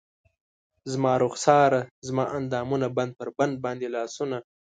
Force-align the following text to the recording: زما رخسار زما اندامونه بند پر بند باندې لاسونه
زما 0.91 1.13
رخسار 1.25 1.71
زما 2.07 2.25
اندامونه 2.37 2.87
بند 2.97 3.11
پر 3.17 3.27
بند 3.37 3.55
باندې 3.63 3.87
لاسونه 3.95 4.37